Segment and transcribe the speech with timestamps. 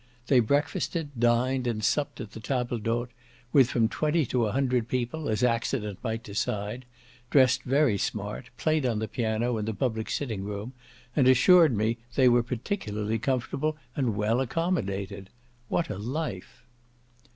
[0.25, 3.09] They breakfasted, dined, and supped at the table d'hôte,
[3.53, 6.85] with from twenty to a hundred people, as accident might decide;
[7.29, 10.73] dressed very smart, played on the piano, in the public sitting room,
[11.15, 15.29] and assured me they were particularly comfortable and well accommodated.
[15.67, 16.63] What a life!